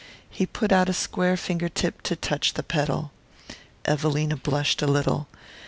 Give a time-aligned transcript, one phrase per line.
[0.31, 3.11] He put out a square finger tip to touch the petal.
[3.85, 5.27] Evelina blushed a little.